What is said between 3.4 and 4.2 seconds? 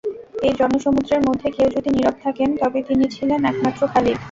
একমাত্র খালিদ।